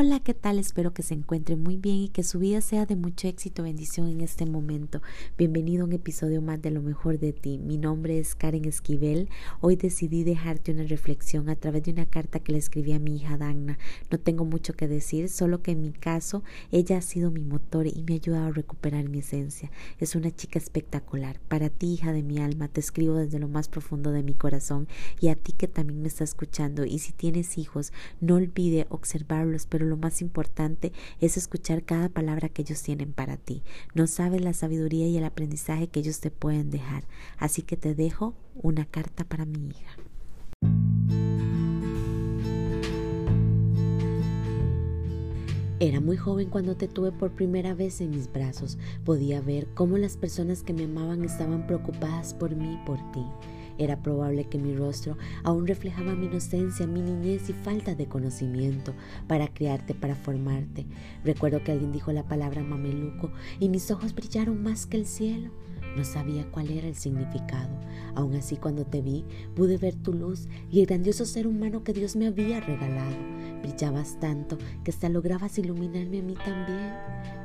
Hola, 0.00 0.20
¿qué 0.20 0.32
tal? 0.32 0.60
Espero 0.60 0.94
que 0.94 1.02
se 1.02 1.14
encuentre 1.14 1.56
muy 1.56 1.76
bien 1.76 1.96
y 1.96 2.08
que 2.08 2.22
su 2.22 2.38
vida 2.38 2.60
sea 2.60 2.86
de 2.86 2.94
mucho 2.94 3.26
éxito, 3.26 3.64
bendición 3.64 4.06
en 4.06 4.20
este 4.20 4.46
momento. 4.46 5.02
Bienvenido 5.36 5.82
a 5.82 5.86
un 5.86 5.92
episodio 5.92 6.40
más 6.40 6.62
de 6.62 6.70
Lo 6.70 6.82
mejor 6.82 7.18
de 7.18 7.32
ti. 7.32 7.58
Mi 7.58 7.78
nombre 7.78 8.20
es 8.20 8.36
Karen 8.36 8.64
Esquivel. 8.64 9.28
Hoy 9.60 9.74
decidí 9.74 10.22
dejarte 10.22 10.70
una 10.70 10.84
reflexión 10.84 11.48
a 11.48 11.56
través 11.56 11.82
de 11.82 11.90
una 11.90 12.06
carta 12.06 12.38
que 12.38 12.52
le 12.52 12.58
escribí 12.58 12.92
a 12.92 13.00
mi 13.00 13.16
hija 13.16 13.38
Dagna. 13.38 13.76
No 14.08 14.20
tengo 14.20 14.44
mucho 14.44 14.72
que 14.72 14.86
decir, 14.86 15.28
solo 15.28 15.62
que 15.62 15.72
en 15.72 15.80
mi 15.80 15.90
caso 15.90 16.44
ella 16.70 16.98
ha 16.98 17.02
sido 17.02 17.32
mi 17.32 17.42
motor 17.42 17.88
y 17.88 18.04
me 18.06 18.12
ha 18.12 18.18
ayudado 18.18 18.46
a 18.46 18.52
recuperar 18.52 19.08
mi 19.08 19.18
esencia. 19.18 19.72
Es 19.98 20.14
una 20.14 20.30
chica 20.30 20.60
espectacular. 20.60 21.40
Para 21.48 21.70
ti, 21.70 21.94
hija 21.94 22.12
de 22.12 22.22
mi 22.22 22.38
alma, 22.38 22.68
te 22.68 22.78
escribo 22.78 23.16
desde 23.16 23.40
lo 23.40 23.48
más 23.48 23.68
profundo 23.68 24.12
de 24.12 24.22
mi 24.22 24.34
corazón 24.34 24.86
y 25.20 25.26
a 25.26 25.34
ti 25.34 25.50
que 25.50 25.66
también 25.66 26.02
me 26.02 26.06
está 26.06 26.22
escuchando. 26.22 26.84
Y 26.84 27.00
si 27.00 27.12
tienes 27.12 27.58
hijos, 27.58 27.92
no 28.20 28.36
olvide 28.36 28.86
observarlos, 28.90 29.66
pero 29.66 29.87
lo 29.88 29.96
más 29.96 30.22
importante 30.22 30.92
es 31.20 31.36
escuchar 31.36 31.82
cada 31.82 32.08
palabra 32.08 32.48
que 32.48 32.62
ellos 32.62 32.82
tienen 32.82 33.12
para 33.12 33.36
ti. 33.36 33.62
No 33.94 34.06
sabes 34.06 34.40
la 34.40 34.52
sabiduría 34.52 35.08
y 35.08 35.16
el 35.16 35.24
aprendizaje 35.24 35.88
que 35.88 36.00
ellos 36.00 36.20
te 36.20 36.30
pueden 36.30 36.70
dejar. 36.70 37.04
Así 37.38 37.62
que 37.62 37.76
te 37.76 37.94
dejo 37.94 38.34
una 38.54 38.84
carta 38.84 39.24
para 39.24 39.44
mi 39.44 39.68
hija. 39.68 39.96
Era 45.80 46.00
muy 46.00 46.16
joven 46.16 46.50
cuando 46.50 46.76
te 46.76 46.88
tuve 46.88 47.12
por 47.12 47.30
primera 47.30 47.72
vez 47.72 48.00
en 48.00 48.10
mis 48.10 48.32
brazos. 48.32 48.78
Podía 49.04 49.40
ver 49.40 49.68
cómo 49.74 49.96
las 49.96 50.16
personas 50.16 50.64
que 50.64 50.72
me 50.72 50.84
amaban 50.84 51.24
estaban 51.24 51.68
preocupadas 51.68 52.34
por 52.34 52.56
mí 52.56 52.74
y 52.74 52.86
por 52.86 52.98
ti. 53.12 53.24
Era 53.78 54.02
probable 54.02 54.44
que 54.44 54.58
mi 54.58 54.74
rostro 54.74 55.16
aún 55.44 55.66
reflejaba 55.66 56.14
mi 56.14 56.26
inocencia, 56.26 56.86
mi 56.86 57.00
niñez 57.00 57.48
y 57.48 57.52
falta 57.52 57.94
de 57.94 58.06
conocimiento 58.06 58.92
para 59.28 59.48
criarte, 59.48 59.94
para 59.94 60.16
formarte. 60.16 60.84
Recuerdo 61.24 61.62
que 61.62 61.72
alguien 61.72 61.92
dijo 61.92 62.12
la 62.12 62.26
palabra 62.26 62.62
mameluco 62.62 63.30
y 63.60 63.68
mis 63.68 63.90
ojos 63.90 64.14
brillaron 64.14 64.62
más 64.62 64.86
que 64.86 64.96
el 64.96 65.06
cielo. 65.06 65.50
No 65.96 66.04
sabía 66.04 66.50
cuál 66.50 66.70
era 66.70 66.86
el 66.86 66.94
significado. 66.94 67.70
Aún 68.14 68.34
así, 68.34 68.56
cuando 68.56 68.84
te 68.84 69.00
vi, 69.00 69.24
pude 69.54 69.78
ver 69.78 69.94
tu 69.94 70.12
luz 70.12 70.48
y 70.70 70.80
el 70.80 70.86
grandioso 70.86 71.24
ser 71.24 71.46
humano 71.46 71.82
que 71.82 71.92
Dios 71.92 72.16
me 72.16 72.26
había 72.26 72.60
regalado. 72.60 73.37
Brillabas 73.62 74.18
tanto 74.20 74.58
que 74.84 74.90
hasta 74.90 75.08
lograbas 75.08 75.58
iluminarme 75.58 76.20
a 76.20 76.22
mí 76.22 76.34
también. 76.34 76.92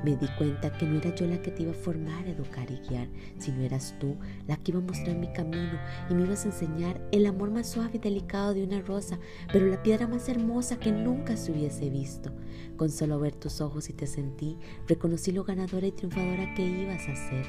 Me 0.03 0.15
di 0.17 0.27
cuenta 0.37 0.71
que 0.77 0.85
no 0.85 0.97
era 0.97 1.15
yo 1.15 1.25
la 1.27 1.41
que 1.41 1.51
te 1.51 1.63
iba 1.63 1.71
a 1.71 1.75
formar, 1.75 2.27
educar 2.27 2.69
y 2.69 2.77
guiar, 2.87 3.07
sino 3.37 3.61
eras 3.61 3.95
tú 3.99 4.15
la 4.47 4.57
que 4.57 4.71
iba 4.71 4.79
a 4.79 4.83
mostrar 4.83 5.15
mi 5.15 5.31
camino 5.31 5.79
y 6.09 6.13
me 6.13 6.23
ibas 6.23 6.45
a 6.45 6.49
enseñar 6.49 7.01
el 7.11 7.25
amor 7.25 7.51
más 7.51 7.69
suave 7.69 7.91
y 7.93 7.99
delicado 7.99 8.53
de 8.53 8.63
una 8.63 8.81
rosa, 8.81 9.17
pero 9.51 9.65
la 9.67 9.81
piedra 9.81 10.07
más 10.07 10.27
hermosa 10.27 10.77
que 10.77 10.91
nunca 10.91 11.37
se 11.37 11.51
hubiese 11.51 11.89
visto. 11.89 12.31
Con 12.75 12.89
solo 12.89 13.19
ver 13.19 13.33
tus 13.33 13.61
ojos 13.61 13.89
y 13.89 13.93
te 13.93 14.07
sentí, 14.07 14.57
reconocí 14.87 15.31
lo 15.31 15.43
ganadora 15.43 15.87
y 15.87 15.91
triunfadora 15.91 16.53
que 16.53 16.65
ibas 16.65 17.07
a 17.07 17.15
ser. 17.15 17.45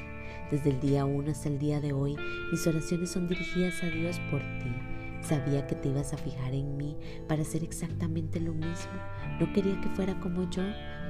Desde 0.49 0.69
el 0.69 0.79
día 0.79 1.05
uno 1.05 1.31
hasta 1.31 1.49
el 1.49 1.59
día 1.59 1.81
de 1.81 1.93
hoy, 1.93 2.15
mis 2.51 2.65
oraciones 2.67 3.11
son 3.11 3.27
dirigidas 3.27 3.83
a 3.83 3.87
Dios 3.87 4.19
por 4.31 4.39
ti. 4.39 4.94
Sabía 5.27 5.65
que 5.65 5.73
te 5.73 5.89
ibas 5.89 6.13
a 6.13 6.17
fijar 6.17 6.53
en 6.53 6.77
mí 6.77 6.95
para 7.27 7.41
hacer 7.41 7.63
exactamente 7.63 8.39
lo 8.39 8.53
mismo. 8.53 8.91
No 9.39 9.51
quería 9.53 9.81
que 9.81 9.89
fuera 9.89 10.19
como 10.19 10.47
yo, 10.51 10.61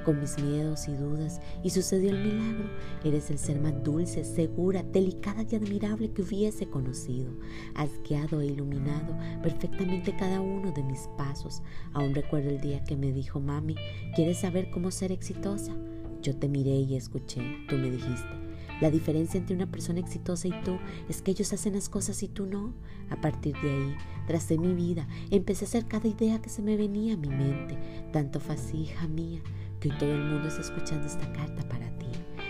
con 0.06 0.20
mis 0.20 0.42
miedos 0.42 0.88
y 0.88 0.94
dudas, 0.94 1.38
y 1.62 1.68
sucedió 1.68 2.10
el 2.10 2.24
milagro. 2.24 2.70
Eres 3.04 3.30
el 3.30 3.38
ser 3.38 3.60
más 3.60 3.74
dulce, 3.84 4.24
segura, 4.24 4.82
delicada 4.82 5.44
y 5.50 5.56
admirable 5.56 6.12
que 6.12 6.22
hubiese 6.22 6.66
conocido. 6.66 7.30
Has 7.74 7.90
guiado 8.08 8.40
e 8.40 8.46
iluminado 8.46 9.14
perfectamente 9.42 10.16
cada 10.16 10.40
uno 10.40 10.72
de 10.72 10.82
mis 10.82 11.08
pasos. 11.18 11.62
Aún 11.92 12.14
recuerdo 12.14 12.48
el 12.48 12.62
día 12.62 12.84
que 12.84 12.96
me 12.96 13.12
dijo, 13.12 13.38
mami, 13.38 13.74
¿quieres 14.14 14.38
saber 14.38 14.70
cómo 14.70 14.90
ser 14.92 15.12
exitosa? 15.12 15.76
Yo 16.22 16.34
te 16.36 16.48
miré 16.48 16.70
y 16.70 16.96
escuché. 16.96 17.42
Tú 17.68 17.76
me 17.76 17.90
dijiste, 17.90 18.45
la 18.80 18.90
diferencia 18.90 19.38
entre 19.38 19.56
una 19.56 19.70
persona 19.70 20.00
exitosa 20.00 20.48
y 20.48 20.62
tú 20.62 20.78
es 21.08 21.22
que 21.22 21.30
ellos 21.30 21.52
hacen 21.52 21.74
las 21.74 21.88
cosas 21.88 22.22
y 22.22 22.28
tú 22.28 22.46
no. 22.46 22.74
A 23.10 23.20
partir 23.20 23.54
de 23.62 23.70
ahí, 23.70 23.96
tracé 24.26 24.58
mi 24.58 24.74
vida, 24.74 25.06
empecé 25.30 25.64
a 25.64 25.68
hacer 25.68 25.86
cada 25.86 26.08
idea 26.08 26.42
que 26.42 26.50
se 26.50 26.62
me 26.62 26.76
venía 26.76 27.14
a 27.14 27.16
mi 27.16 27.28
mente. 27.28 27.78
Tanto 28.12 28.40
fue 28.40 28.56
así, 28.56 28.82
hija 28.82 29.06
mía, 29.06 29.40
que 29.80 29.90
hoy 29.90 29.98
todo 29.98 30.12
el 30.12 30.24
mundo 30.24 30.48
está 30.48 30.60
escuchando 30.60 31.06
esta 31.06 31.32
carta 31.32 31.68
para 31.68 31.88
ti. 31.98 32.06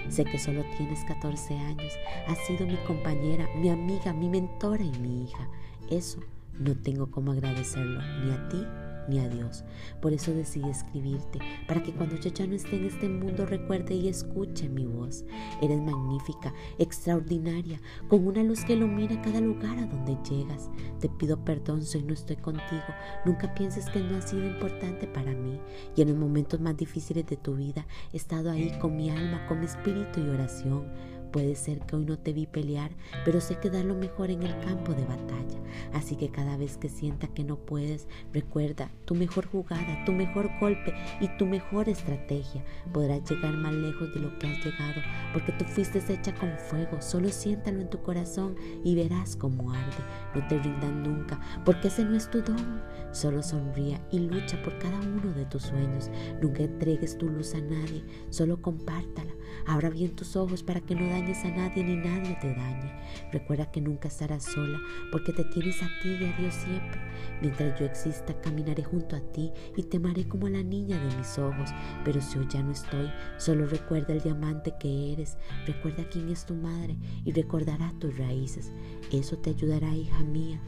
Sé 0.08 0.24
que 0.24 0.38
solo 0.38 0.62
tienes 0.76 1.04
14 1.04 1.58
años, 1.58 1.92
has 2.26 2.38
sido 2.46 2.66
mi 2.66 2.76
compañera, 2.86 3.48
mi 3.56 3.68
amiga, 3.68 4.12
mi 4.12 4.28
mentora 4.28 4.84
y 4.84 4.98
mi 4.98 5.24
hija. 5.24 5.48
Eso 5.90 6.20
no 6.58 6.74
tengo 6.74 7.10
cómo 7.10 7.32
agradecerlo 7.32 8.00
ni 8.24 8.30
a 8.32 8.48
ti 8.48 8.85
ni 9.08 9.18
a 9.18 9.28
Dios. 9.28 9.64
Por 10.00 10.12
eso 10.12 10.32
decidí 10.32 10.68
escribirte, 10.68 11.38
para 11.66 11.82
que 11.82 11.92
cuando 11.92 12.16
yo 12.16 12.30
ya 12.30 12.46
no 12.46 12.54
esté 12.54 12.76
en 12.76 12.84
este 12.84 13.08
mundo 13.08 13.46
recuerde 13.46 13.94
y 13.94 14.08
escuche 14.08 14.68
mi 14.68 14.86
voz. 14.86 15.24
Eres 15.62 15.80
magnífica, 15.80 16.52
extraordinaria, 16.78 17.80
con 18.08 18.26
una 18.26 18.42
luz 18.42 18.64
que 18.64 18.74
ilumina 18.74 19.20
cada 19.22 19.40
lugar 19.40 19.78
a 19.78 19.86
donde 19.86 20.16
llegas. 20.28 20.70
Te 21.00 21.08
pido 21.08 21.44
perdón 21.44 21.82
si 21.82 22.02
no 22.02 22.14
estoy 22.14 22.36
contigo. 22.36 22.84
Nunca 23.24 23.54
pienses 23.54 23.88
que 23.90 24.00
no 24.00 24.16
ha 24.16 24.22
sido 24.22 24.46
importante 24.46 25.06
para 25.06 25.32
mí. 25.32 25.60
Y 25.96 26.02
en 26.02 26.08
los 26.08 26.16
momentos 26.16 26.60
más 26.60 26.76
difíciles 26.76 27.26
de 27.26 27.36
tu 27.36 27.54
vida 27.54 27.86
he 28.12 28.16
estado 28.16 28.50
ahí 28.50 28.76
con 28.80 28.96
mi 28.96 29.10
alma, 29.10 29.46
con 29.46 29.60
mi 29.60 29.66
espíritu 29.66 30.20
y 30.20 30.28
oración 30.28 31.15
Puede 31.32 31.54
ser 31.54 31.80
que 31.80 31.96
hoy 31.96 32.04
no 32.04 32.18
te 32.18 32.32
vi 32.32 32.46
pelear, 32.46 32.90
pero 33.24 33.40
sé 33.40 33.58
que 33.58 33.70
da 33.70 33.82
lo 33.82 33.94
mejor 33.94 34.30
en 34.30 34.42
el 34.42 34.58
campo 34.60 34.92
de 34.94 35.04
batalla. 35.04 35.60
Así 35.92 36.16
que 36.16 36.30
cada 36.30 36.56
vez 36.56 36.76
que 36.78 36.88
sienta 36.88 37.28
que 37.28 37.44
no 37.44 37.56
puedes, 37.56 38.08
recuerda 38.32 38.90
tu 39.04 39.14
mejor 39.14 39.46
jugada, 39.46 40.04
tu 40.04 40.12
mejor 40.12 40.50
golpe 40.60 40.94
y 41.20 41.28
tu 41.36 41.46
mejor 41.46 41.88
estrategia. 41.88 42.64
Podrás 42.92 43.28
llegar 43.28 43.54
más 43.54 43.74
lejos 43.74 44.14
de 44.14 44.20
lo 44.20 44.38
que 44.38 44.46
has 44.46 44.64
llegado, 44.64 45.02
porque 45.32 45.52
tú 45.52 45.64
fuiste 45.64 46.00
hecha 46.12 46.34
con 46.34 46.50
fuego. 46.58 47.00
Solo 47.00 47.28
siéntalo 47.28 47.80
en 47.80 47.90
tu 47.90 48.00
corazón 48.02 48.56
y 48.84 48.94
verás 48.94 49.36
cómo 49.36 49.72
arde. 49.72 50.04
No 50.34 50.46
te 50.48 50.58
rindas 50.58 50.92
nunca, 50.92 51.40
porque 51.64 51.88
ese 51.88 52.04
no 52.04 52.16
es 52.16 52.30
tu 52.30 52.42
don. 52.42 52.82
Solo 53.12 53.42
sonría 53.42 54.00
y 54.10 54.20
lucha 54.20 54.62
por 54.62 54.78
cada 54.78 54.98
uno 55.00 55.32
de 55.32 55.46
tus 55.46 55.64
sueños. 55.64 56.10
Nunca 56.40 56.62
entregues 56.62 57.18
tu 57.18 57.28
luz 57.28 57.54
a 57.54 57.60
nadie, 57.60 58.04
solo 58.30 58.60
compártala. 58.60 59.35
Abra 59.66 59.90
bien 59.90 60.14
tus 60.14 60.36
ojos 60.36 60.62
para 60.62 60.80
que 60.80 60.94
no 60.94 61.08
dañes 61.08 61.44
a 61.44 61.50
nadie 61.50 61.82
ni 61.84 61.96
nadie 61.96 62.36
te 62.40 62.54
dañe. 62.54 62.92
Recuerda 63.32 63.70
que 63.70 63.80
nunca 63.80 64.08
estarás 64.08 64.44
sola 64.44 64.78
porque 65.10 65.32
te 65.32 65.44
tienes 65.44 65.82
a 65.82 65.88
ti 66.02 66.10
y 66.20 66.24
a 66.24 66.36
Dios 66.36 66.54
siempre. 66.54 67.00
Mientras 67.40 67.78
yo 67.78 67.86
exista, 67.86 68.40
caminaré 68.40 68.84
junto 68.84 69.16
a 69.16 69.20
ti 69.20 69.52
y 69.76 69.82
te 69.82 69.96
amaré 69.98 70.26
como 70.26 70.48
la 70.48 70.62
niña 70.62 70.98
de 70.98 71.16
mis 71.16 71.38
ojos. 71.38 71.70
Pero 72.04 72.20
si 72.20 72.38
hoy 72.38 72.46
ya 72.50 72.62
no 72.62 72.72
estoy, 72.72 73.10
solo 73.38 73.66
recuerda 73.66 74.12
el 74.12 74.22
diamante 74.22 74.74
que 74.78 75.12
eres. 75.12 75.36
Recuerda 75.66 76.08
quién 76.08 76.28
es 76.28 76.46
tu 76.46 76.54
madre 76.54 76.96
y 77.24 77.32
recordará 77.32 77.92
tus 77.98 78.16
raíces. 78.16 78.72
Eso 79.12 79.38
te 79.38 79.50
ayudará, 79.50 79.94
hija 79.94 80.22
mía, 80.22 80.60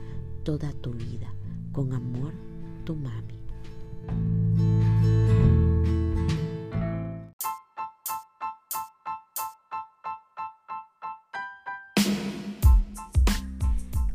toda 0.45 0.73
tu 0.73 0.93
vida. 0.93 1.33
Con 1.73 1.93
amor, 1.93 2.33
tu 2.85 2.97
mami. 2.97 3.38